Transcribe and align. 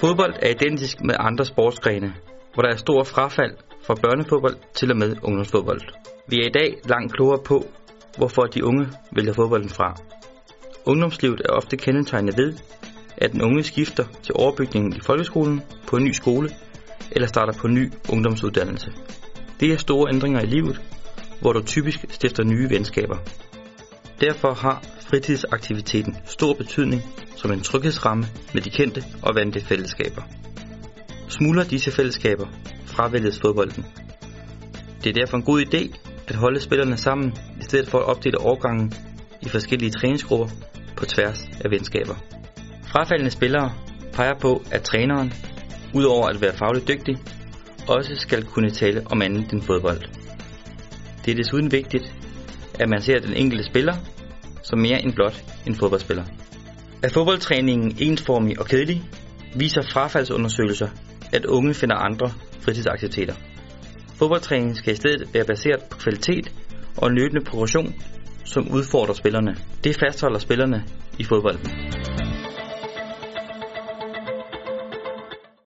Fodbold 0.00 0.34
er 0.42 0.48
identisk 0.48 1.00
med 1.00 1.14
andre 1.18 1.44
sportsgrene, 1.44 2.14
hvor 2.54 2.62
der 2.62 2.70
er 2.70 2.76
stor 2.76 3.04
frafald 3.04 3.56
fra 3.86 3.94
børnefodbold 3.94 4.56
til 4.74 4.90
og 4.90 4.96
med 4.96 5.16
ungdomsfodbold. 5.22 5.80
Vi 6.28 6.36
er 6.40 6.46
i 6.46 6.54
dag 6.54 6.74
langt 6.84 7.12
klogere 7.12 7.42
på, 7.44 7.64
hvorfor 8.16 8.42
de 8.42 8.64
unge 8.64 8.88
vælger 9.12 9.32
fodbolden 9.32 9.68
fra. 9.68 9.96
Ungdomslivet 10.86 11.40
er 11.44 11.52
ofte 11.52 11.76
kendetegnet 11.76 12.38
ved, 12.38 12.52
at 13.16 13.32
den 13.32 13.42
unge 13.42 13.62
skifter 13.62 14.04
til 14.22 14.34
overbygningen 14.34 14.96
i 14.96 15.00
folkeskolen 15.00 15.62
på 15.88 15.96
en 15.96 16.04
ny 16.04 16.12
skole 16.12 16.50
eller 17.10 17.28
starter 17.28 17.52
på 17.52 17.66
en 17.66 17.74
ny 17.74 17.92
ungdomsuddannelse. 18.12 18.92
Det 19.60 19.72
er 19.72 19.76
store 19.76 20.14
ændringer 20.14 20.40
i 20.40 20.46
livet, 20.46 20.80
hvor 21.40 21.52
du 21.52 21.62
typisk 21.62 22.04
stifter 22.08 22.44
nye 22.44 22.70
venskaber. 22.70 23.16
Derfor 24.20 24.54
har 24.54 24.84
fritidsaktiviteten 25.00 26.16
stor 26.24 26.54
betydning 26.54 27.02
som 27.36 27.52
en 27.52 27.60
tryghedsramme 27.60 28.24
med 28.54 28.62
de 28.62 28.70
kendte 28.70 29.04
og 29.22 29.34
vante 29.34 29.60
fællesskaber. 29.60 30.22
Smuldrer 31.28 31.64
disse 31.64 31.90
fællesskaber, 31.90 32.46
fravælges 32.86 33.40
fodbolden. 33.40 33.86
Det 35.04 35.10
er 35.10 35.20
derfor 35.20 35.36
en 35.36 35.42
god 35.42 35.60
idé 35.60 35.98
at 36.28 36.34
holde 36.34 36.60
spillerne 36.60 36.96
sammen, 36.96 37.32
i 37.60 37.64
stedet 37.64 37.88
for 37.88 37.98
at 37.98 38.04
opdele 38.04 38.40
årgangen 38.40 38.92
i 39.42 39.48
forskellige 39.48 39.90
træningsgrupper 39.90 40.48
på 40.96 41.04
tværs 41.04 41.44
af 41.64 41.70
venskaber. 41.70 42.14
Frafaldende 42.86 43.30
spillere 43.30 43.72
peger 44.12 44.38
på, 44.40 44.62
at 44.70 44.82
træneren, 44.82 45.32
udover 45.94 46.26
at 46.28 46.40
være 46.40 46.52
fagligt 46.52 46.88
dygtig, 46.88 47.16
også 47.88 48.16
skal 48.16 48.44
kunne 48.44 48.70
tale 48.70 49.02
om 49.06 49.22
andet 49.22 49.52
end 49.52 49.62
fodbold. 49.62 50.00
Det 51.24 51.30
er 51.30 51.34
desuden 51.36 51.72
vigtigt, 51.72 52.14
at 52.80 52.88
man 52.88 53.02
ser 53.02 53.18
den 53.18 53.34
enkelte 53.34 53.64
spiller 53.64 53.94
som 54.64 54.78
mere 54.78 55.02
end 55.02 55.12
blot 55.12 55.44
en 55.66 55.74
fodboldspiller. 55.74 56.24
Er 57.02 57.08
fodboldtræningen 57.08 57.96
ensformig 57.98 58.60
og 58.60 58.66
kedelig, 58.66 59.02
viser 59.54 59.82
frafaldsundersøgelser, 59.82 60.88
at 61.32 61.44
unge 61.44 61.74
finder 61.74 61.96
andre 61.96 62.32
fritidsaktiviteter. 62.60 63.34
Fodboldtræning 64.18 64.76
skal 64.76 64.92
i 64.92 64.96
stedet 64.96 65.34
være 65.34 65.44
baseret 65.44 65.82
på 65.90 65.98
kvalitet 65.98 66.52
og 66.96 67.08
en 67.08 67.14
løbende 67.14 67.44
progression, 67.44 67.94
som 68.44 68.68
udfordrer 68.72 69.14
spillerne. 69.14 69.56
Det 69.84 69.96
fastholder 69.96 70.38
spillerne 70.38 70.84
i 71.18 71.24
fodbolden. 71.24 71.70